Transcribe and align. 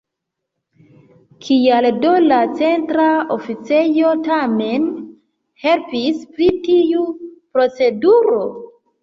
Kial 1.47 1.87
do 2.05 2.13
la 2.31 2.39
Centra 2.61 3.05
Oficejo 3.35 4.15
tamen 4.29 4.89
helpis 5.67 6.25
pri 6.33 6.49
tiu 6.71 7.07
proceduro? 7.29 8.43